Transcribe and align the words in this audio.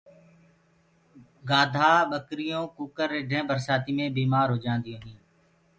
گآڌآ 1.49 1.89
ٻڪرِيونٚ 2.09 2.71
ڪوڪرِ 2.77 3.09
رِڍينٚ 3.13 3.47
برسآتيٚ 3.49 3.95
مي 3.97 4.05
بيٚمآر 4.15 4.47
هونٚديو 4.51 4.97
هينٚ 5.03 5.21